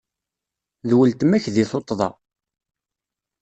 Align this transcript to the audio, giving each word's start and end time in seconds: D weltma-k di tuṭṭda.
D 0.87 0.91
weltma-k 0.97 1.45
di 1.55 1.65
tuṭṭda. 1.71 2.09